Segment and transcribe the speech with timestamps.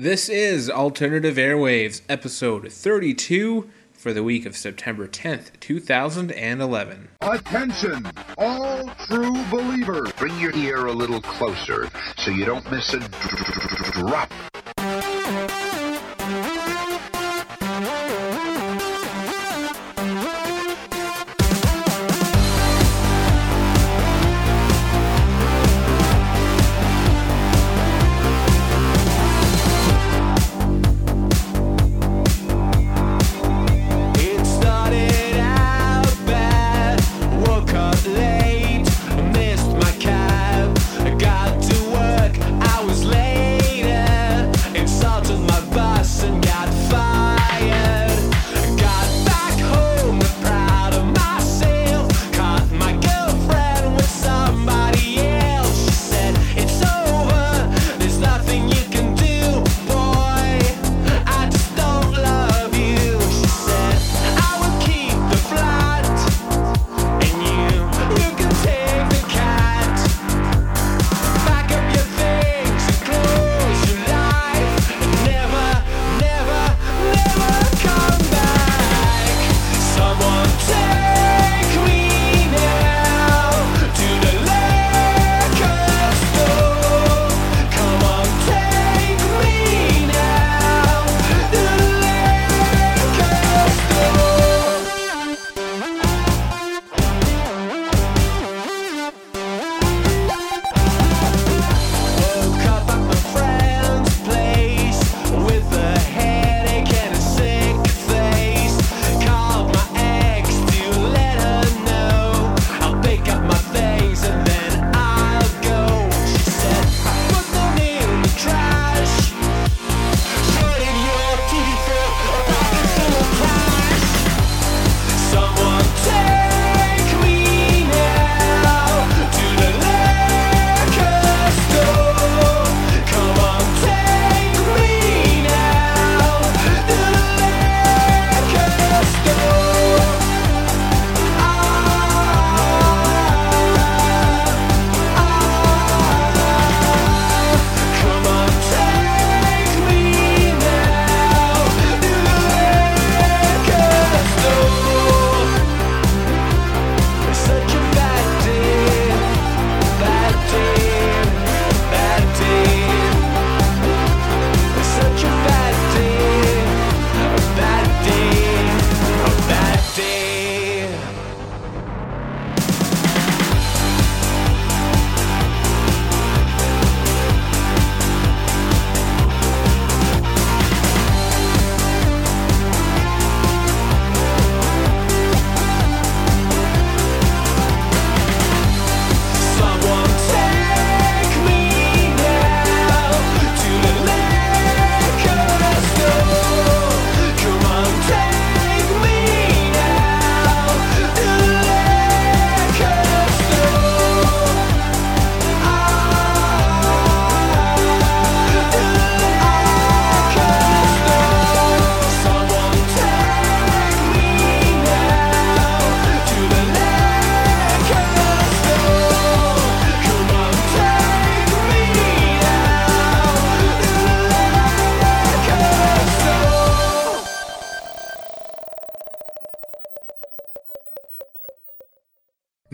[0.00, 7.08] This is Alternative Airwaves, episode 32 for the week of September 10th, 2011.
[7.20, 10.10] Attention, all true believers.
[10.12, 13.00] Bring your ear a little closer so you don't miss a
[13.92, 14.32] drop.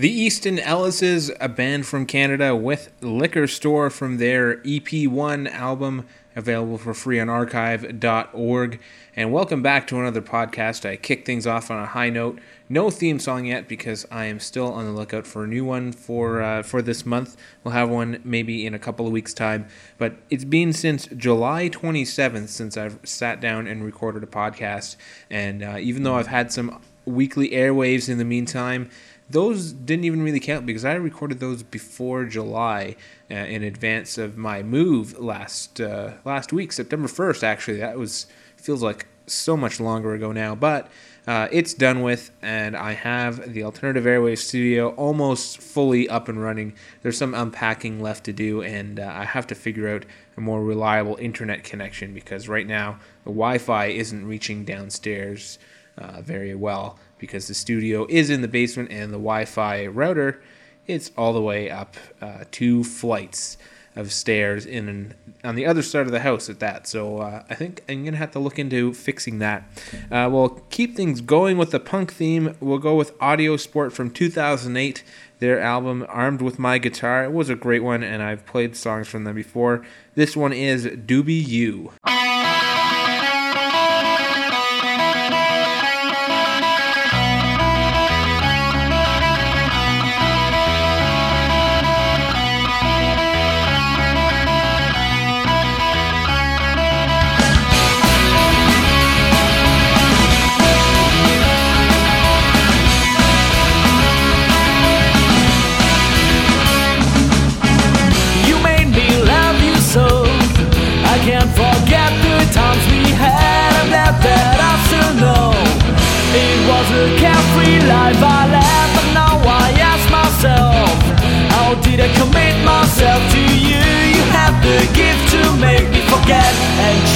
[0.07, 6.07] The Easton Ellises, a band from Canada with Liquor Store from their EP1 album,
[6.37, 8.79] available for free on archive.org.
[9.17, 10.89] And welcome back to another podcast.
[10.89, 12.39] I kick things off on a high note.
[12.69, 15.91] No theme song yet because I am still on the lookout for a new one
[15.91, 17.37] for uh, for this month.
[17.65, 19.67] We'll have one maybe in a couple of weeks' time.
[19.99, 24.95] But it's been since July 27th since I've sat down and recorded a podcast.
[25.31, 28.91] And uh, even though I've had some weekly airwaves in the meantime,
[29.29, 32.97] those didn't even really count because I recorded those before July
[33.31, 37.43] uh, in advance of my move last uh, last week, September 1st.
[37.43, 38.27] Actually, that was
[38.57, 40.89] feels like so much longer ago now, but
[41.27, 46.41] uh, it's done with, and I have the Alternative Airwaves studio almost fully up and
[46.41, 46.75] running.
[47.03, 50.05] There's some unpacking left to do, and uh, I have to figure out
[50.37, 55.59] a more reliable internet connection because right now the Wi-Fi isn't reaching downstairs
[55.99, 60.43] uh, very well because the studio is in the basement and the Wi Fi router
[60.87, 63.57] it's all the way up uh, two flights
[63.95, 66.87] of stairs in an, on the other side of the house at that.
[66.87, 69.65] So uh, I think I'm gonna have to look into fixing that.
[70.11, 72.57] Uh, we'll keep things going with the punk theme.
[72.61, 75.03] We'll go with Audio Sport from 2008.
[75.39, 79.09] Their album "Armed with My Guitar" it was a great one, and I've played songs
[79.09, 79.85] from them before.
[80.15, 81.93] This one is "Doobie You."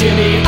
[0.01, 0.40] shitty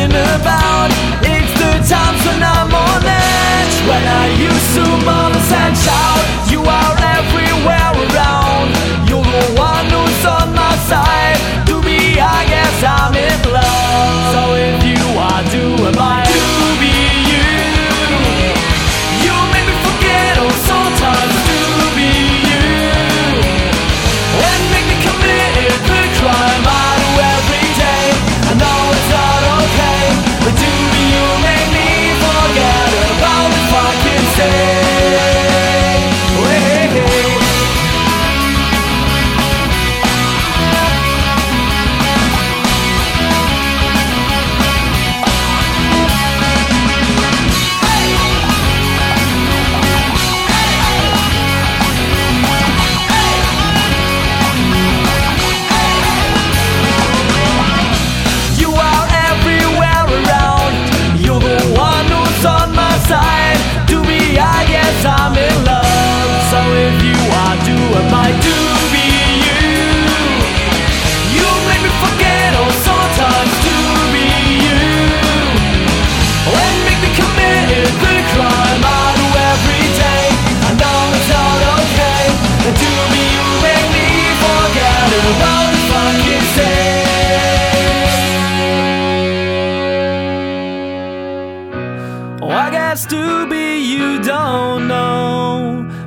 [0.00, 0.90] talking about.
[1.22, 6.19] It's the times when I'm on edge When I used to mumble and shout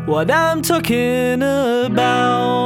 [0.05, 2.62] what I'm talking about.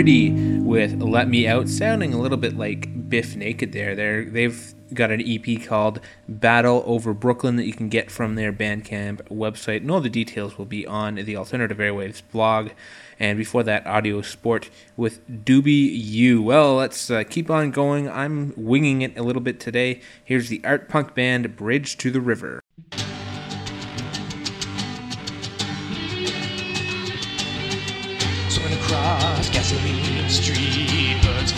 [0.00, 0.30] Pretty
[0.60, 3.94] with Let Me Out, sounding a little bit like Bif Naked there.
[3.94, 8.50] They're, they've got an EP called Battle Over Brooklyn that you can get from their
[8.50, 9.82] Bandcamp website.
[9.82, 12.70] And all the details will be on the Alternative Airwaves blog.
[13.18, 16.42] And before that, Audio Sport with Doobie U.
[16.44, 18.08] Well, let's uh, keep on going.
[18.08, 20.00] I'm winging it a little bit today.
[20.24, 22.62] Here's the art punk band Bridge to the River.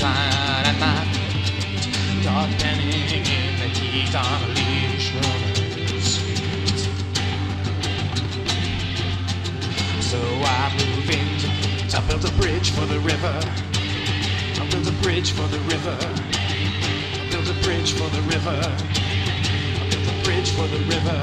[0.02, 2.24] Street, birds flying at my feet.
[2.24, 5.12] Dog panning in the heat on a leash
[6.02, 6.78] street.
[10.00, 11.94] So I move Pete.
[11.94, 13.40] I built a bridge for the river.
[14.60, 15.96] I built a bridge for the river.
[16.00, 18.60] I built a bridge for the river.
[18.60, 21.20] I built a bridge for the river.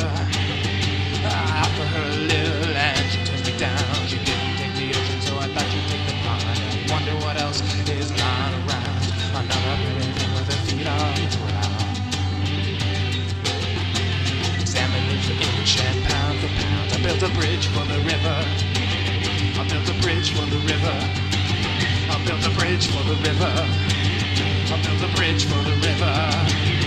[1.22, 4.08] Ah, I offer her a little and she turns me down.
[4.08, 6.44] She didn't take the ocean, so I thought she'd take the pond.
[6.48, 7.62] I wonder what else
[15.78, 16.94] and pound for pound.
[16.94, 18.38] I built a bridge for the river.
[19.60, 20.98] I built a bridge for the river.
[22.10, 23.54] I built a bridge for the river.
[24.74, 26.79] I built a bridge for the river.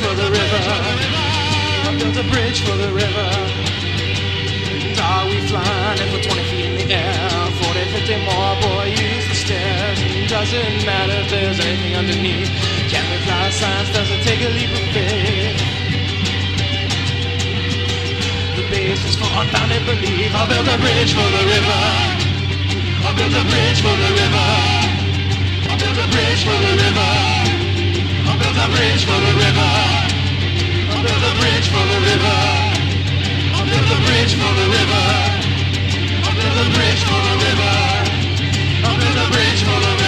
[0.00, 0.62] For the river.
[1.84, 3.28] I built a bridge for the river.
[4.96, 7.28] Are we flying if we're 20 feet in the air?
[7.68, 9.98] 40, 50 more, boy, use the stairs.
[10.30, 12.48] Doesn't matter if there's anything underneath.
[12.88, 13.92] Can we fly science?
[13.92, 15.60] Does it take a leap of faith?
[18.56, 20.32] The basis for unbounded belief.
[20.32, 21.80] I built a bridge for the river.
[23.04, 24.48] I built a bridge for the river.
[25.68, 27.10] I built a bridge for the river.
[28.28, 29.89] I built a bridge for the river.
[31.00, 32.36] Under the bridge from the river.
[34.04, 35.04] Bridge for the river.
[36.28, 37.72] Under the bridge from the river.
[39.32, 39.99] Bridge for the river.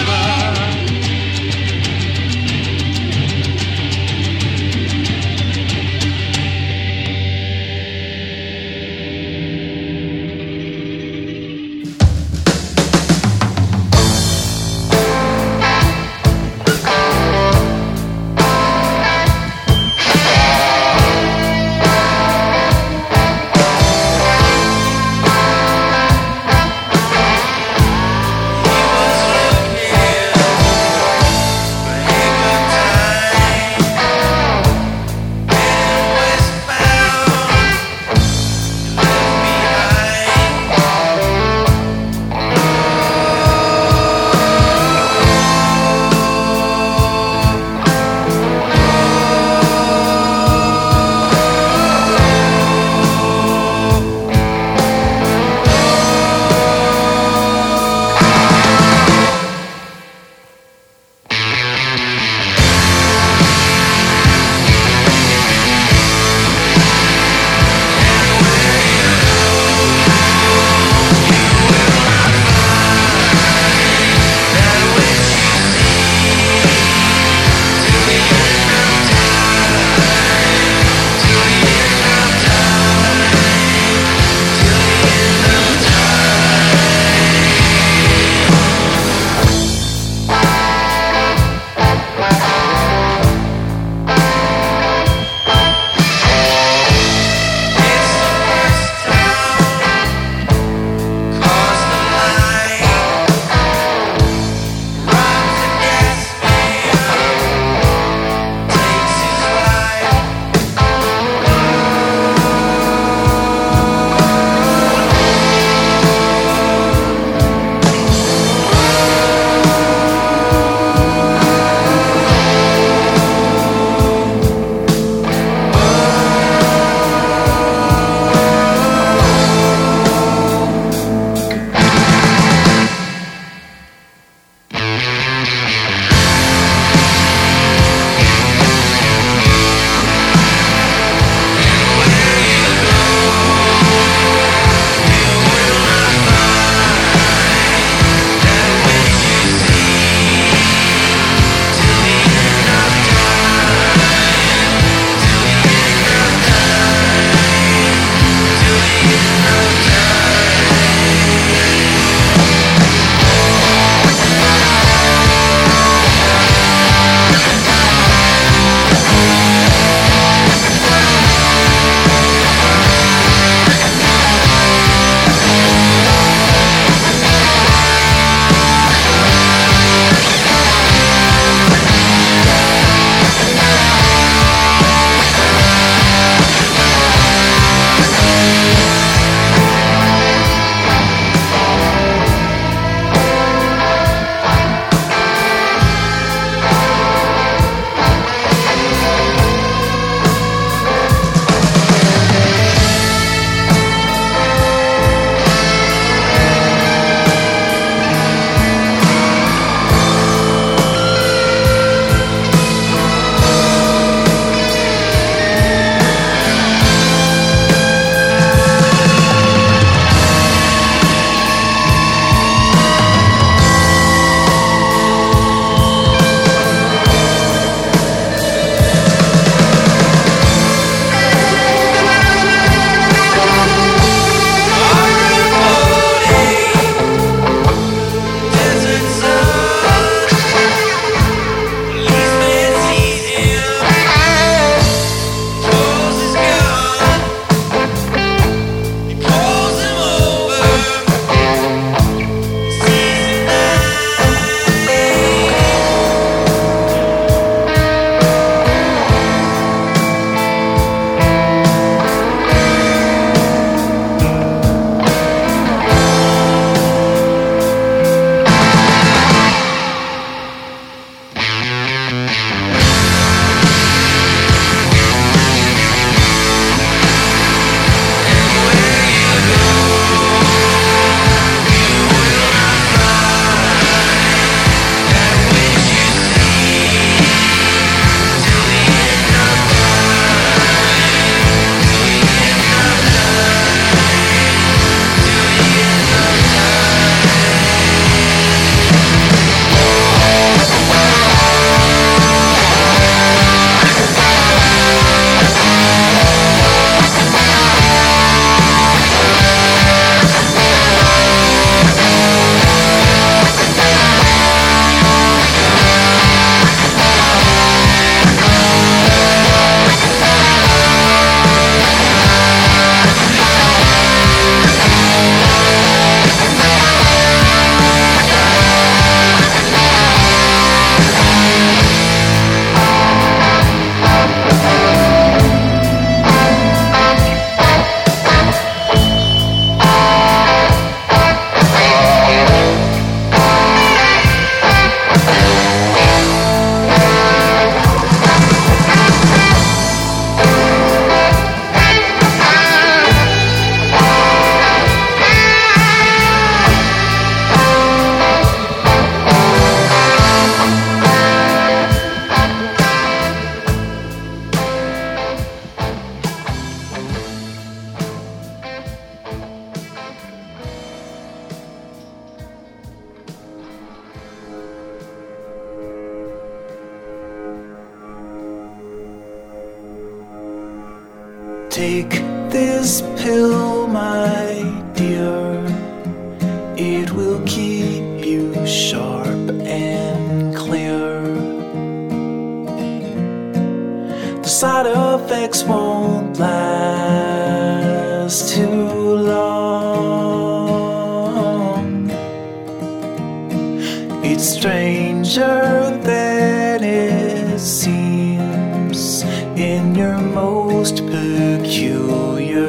[409.63, 412.61] In your most peculiar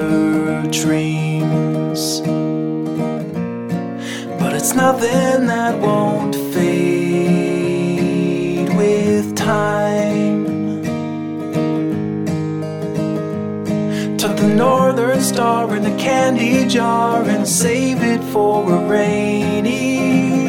[0.69, 2.21] dreams.
[4.39, 7.49] But it's nothing that won't fade
[8.77, 10.45] with time.
[14.19, 20.42] Tuck the northern star in a candy jar and save it for a rainy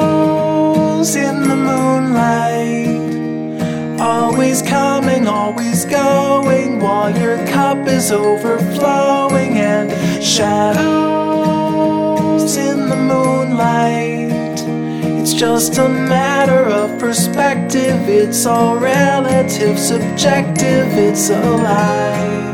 [1.15, 2.89] in the moonlight,
[4.01, 9.59] always coming, always going, while your cup is overflowing.
[9.59, 9.91] And
[10.23, 11.67] shadows
[12.57, 14.63] in the moonlight,
[15.21, 18.09] it's just a matter of perspective.
[18.09, 22.48] It's all relative, subjective, it's a Stand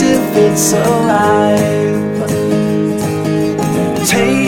[0.00, 1.60] subjective, it's alive.
[4.08, 4.39] Take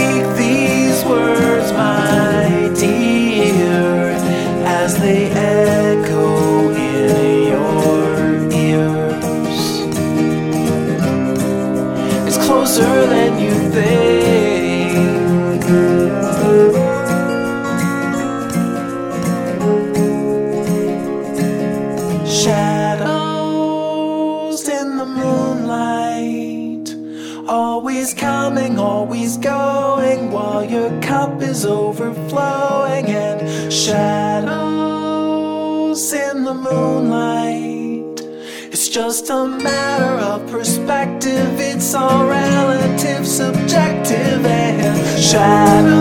[39.22, 41.60] just a matter of perspective.
[41.60, 45.94] It's all relative, subjective, and shadows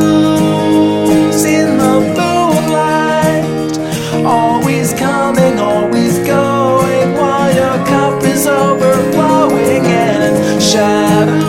[1.46, 3.78] in the moonlight,
[4.26, 9.86] always coming, always going, while your cup is overflowing.
[9.86, 11.44] And shadows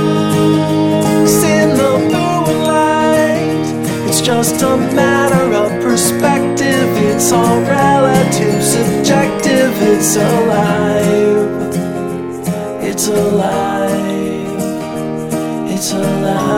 [1.43, 3.67] in the moonlight,
[4.09, 6.97] it's just a matter of perspective.
[7.09, 9.73] It's all relative, subjective.
[9.81, 10.82] It's alive.
[13.05, 14.63] It's alive.
[15.73, 16.53] It's alive.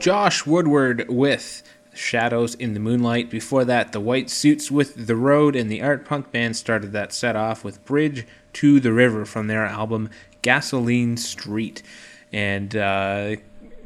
[0.00, 1.62] Josh Woodward with
[1.94, 3.30] Shadows in the Moonlight.
[3.30, 7.12] Before that, the White Suits with The Road, and the art punk band started that
[7.12, 10.10] set off with Bridge to the River from their album
[10.42, 11.84] Gasoline Street.
[12.32, 13.36] And uh,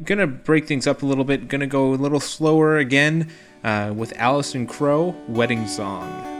[0.04, 3.30] gonna break things up a little bit, gonna go a little slower again
[3.64, 6.36] uh, with Allison Crowe, Wedding Song.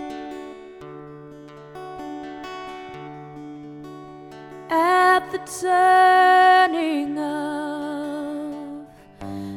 [4.70, 8.86] at the turning of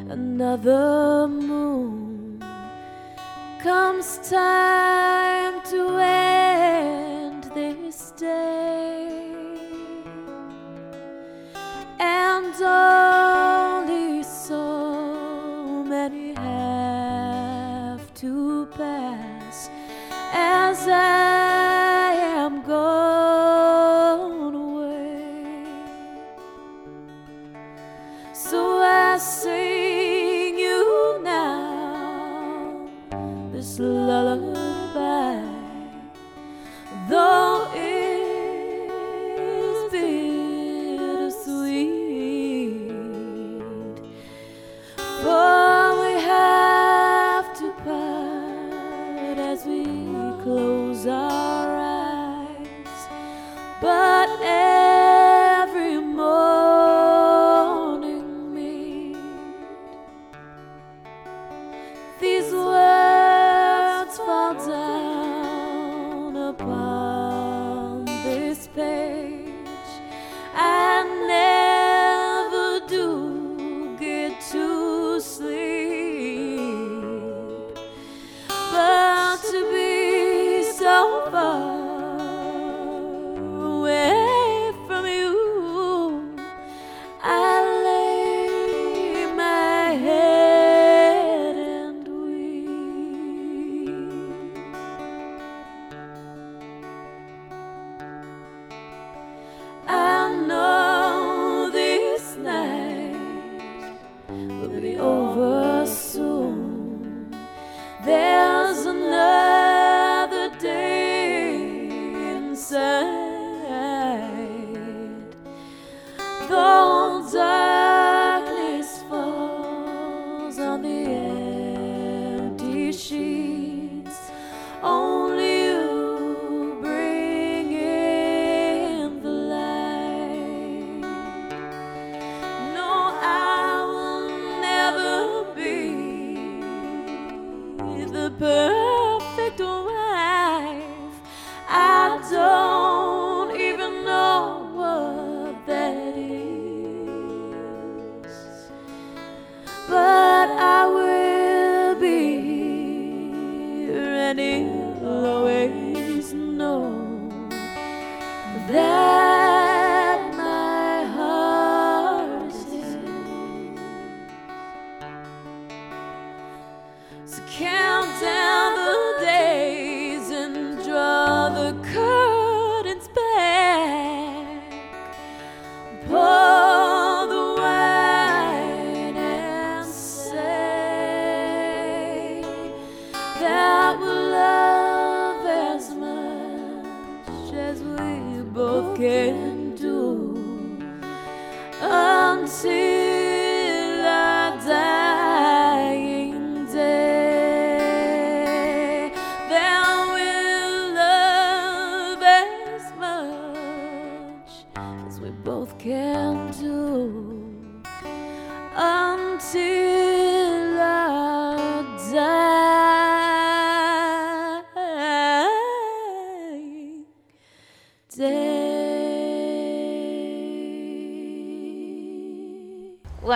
[0.09, 2.43] another moon
[3.61, 9.31] comes time to end this day
[11.99, 13.90] and only
[14.51, 19.69] so many have to pass.
[20.33, 21.11] As I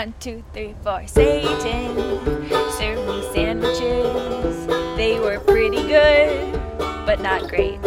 [0.06, 1.08] One, two, three, four.
[1.08, 1.98] Satan
[2.78, 4.68] served me sandwiches.
[4.96, 6.54] They were pretty good,
[7.08, 7.80] but not great.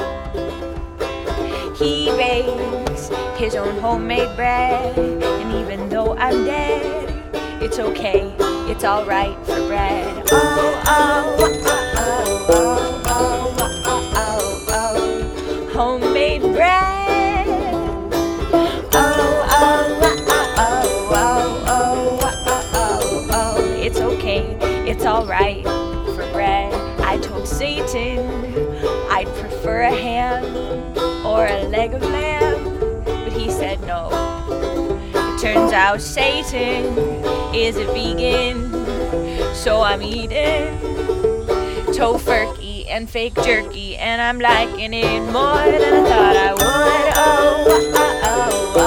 [1.78, 7.08] He bakes his own homemade bread, and even though I'm dead,
[7.62, 8.34] it's okay,
[8.68, 10.26] it's alright for bread.
[10.32, 12.97] Oh, oh, oh, oh, oh, oh,
[35.68, 36.96] turns out Satan
[37.54, 38.72] is a vegan,
[39.54, 40.78] so I'm eating
[41.92, 46.62] tofurkey and fake jerky, and I'm liking it more than I thought I would.
[47.16, 48.82] Oh, oh, oh, oh,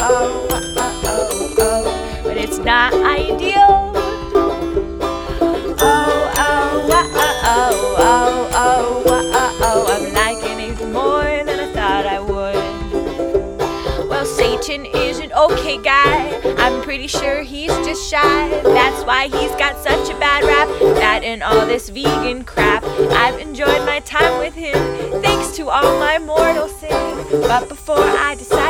[0.00, 0.48] oh, oh,
[0.80, 1.84] oh, oh.
[1.84, 3.92] oh, but it's not ideal.
[4.34, 7.10] Oh, oh, oh,
[7.44, 14.08] oh, oh, oh, oh, oh, I'm liking it more than I thought I would.
[14.08, 15.01] Well, Satan is
[15.50, 16.40] okay guy.
[16.58, 18.48] I'm pretty sure he's just shy.
[18.62, 20.68] That's why he's got such a bad rap.
[20.96, 22.84] That and all this vegan crap.
[22.84, 24.74] I've enjoyed my time with him,
[25.20, 27.26] thanks to all my mortal sin.
[27.42, 28.61] But before I decide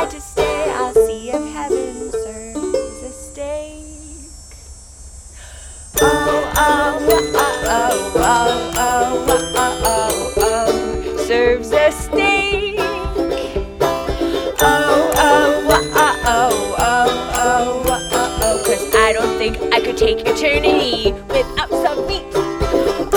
[19.93, 22.23] could take eternity without some meat.
[22.33, 23.13] Oh,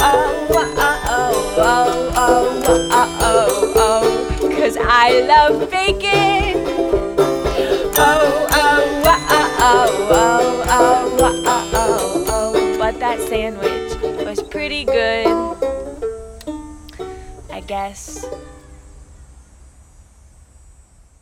[0.00, 6.64] oh, oh, oh, oh, oh, oh, oh, oh, cause I love bacon.
[7.96, 14.84] Oh, oh, oh, oh, oh, oh, oh, oh, oh, oh, but that sandwich was pretty
[14.84, 15.26] good.
[17.50, 18.26] I guess.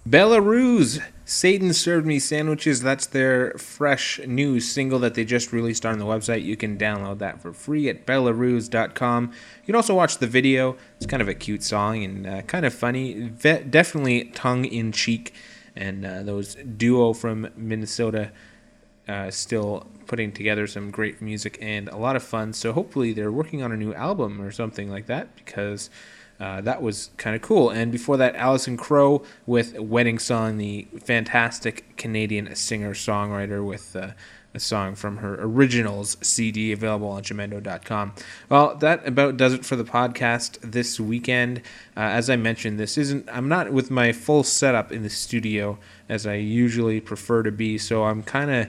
[0.09, 1.01] Belarus,
[1.33, 2.83] Satan served me sandwiches.
[2.83, 6.45] That's their fresh new single that they just released on the website.
[6.45, 9.25] You can download that for free at belarus.com.
[9.25, 10.77] You can also watch the video.
[10.97, 13.31] It's kind of a cute song and uh, kind of funny.
[13.31, 15.35] Ve- definitely tongue in cheek.
[15.75, 18.31] And uh, those duo from Minnesota
[19.09, 22.53] uh, still putting together some great music and a lot of fun.
[22.53, 25.89] So hopefully they're working on a new album or something like that because
[26.43, 27.71] uh, that was kind of cool.
[27.71, 34.09] And before that, Allison Crowe with Wedding Song, the fantastic Canadian singer songwriter with uh,
[34.53, 38.15] a song from her originals CD available on jamendo.com.
[38.49, 41.59] Well, that about does it for the podcast this weekend.
[41.97, 45.79] Uh, as I mentioned, this isn't, I'm not with my full setup in the studio
[46.09, 48.67] as I usually prefer to be, so I'm kind of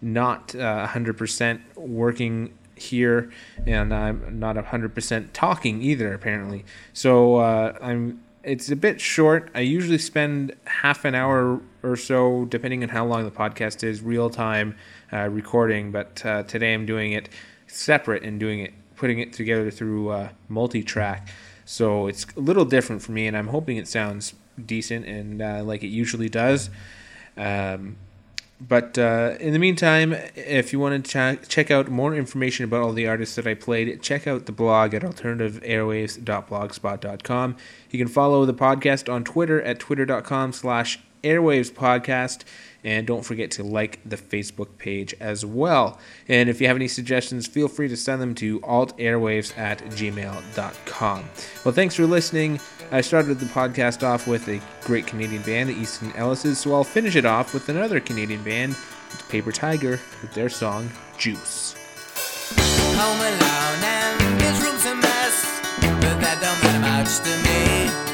[0.00, 3.30] not uh, 100% working here
[3.66, 6.64] and I'm not 100% talking either apparently.
[6.92, 9.50] So uh, I'm it's a bit short.
[9.54, 14.00] I usually spend half an hour or so, depending on how long the podcast is,
[14.02, 14.76] real time
[15.12, 15.92] uh, recording.
[15.92, 17.28] But uh, today I'm doing it
[17.66, 21.28] separate and doing it, putting it together through uh, multi track.
[21.64, 25.62] So it's a little different for me, and I'm hoping it sounds decent and uh,
[25.64, 26.70] like it usually does.
[27.36, 27.96] Um,
[28.60, 32.82] but uh, in the meantime, if you want to ch- check out more information about
[32.82, 37.56] all the artists that I played, check out the blog at alternativeairwaves.blogspot.com.
[37.90, 42.44] You can follow the podcast on Twitter at twitter.com slash airwavespodcast.
[42.82, 45.98] And don't forget to like the Facebook page as well.
[46.28, 51.24] And if you have any suggestions, feel free to send them to altairwaves at gmail.com.
[51.64, 52.58] Well, thanks for listening.
[52.90, 56.82] I started the podcast off with a great Canadian band, the Easton Ellises, so I'll
[56.84, 58.76] finish it off with another Canadian band,
[59.28, 61.74] Paper Tiger, with their song Juice.
[62.96, 68.09] home alone and room's a mess, but that don't matter much to me.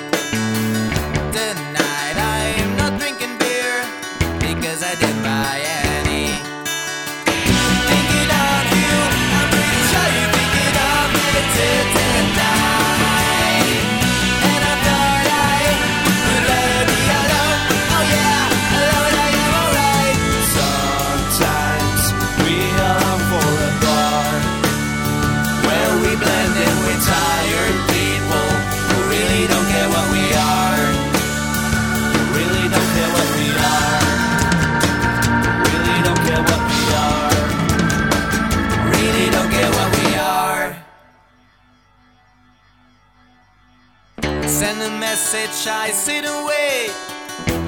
[45.28, 46.86] Message, I sit away,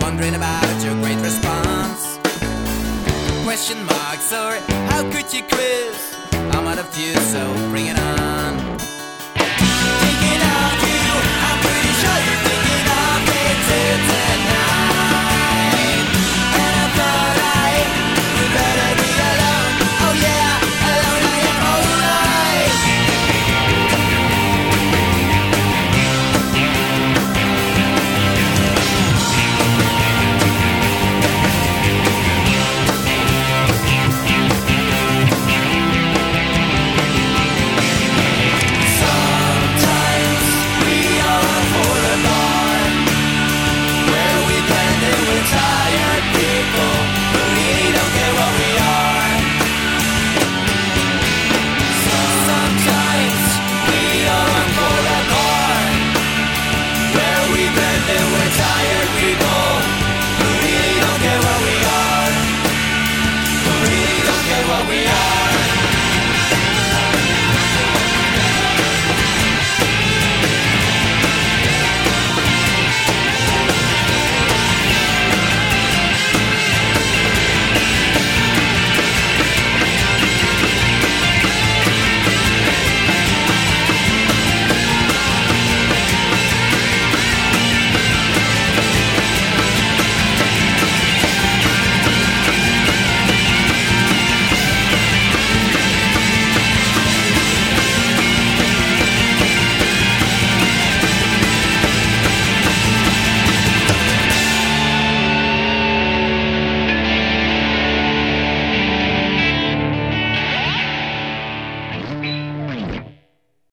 [0.01, 2.17] wondering about your great response.
[3.43, 4.55] Question marks or
[4.87, 6.15] how could you quiz?
[6.55, 8.78] I'm out of juice, so bring it on.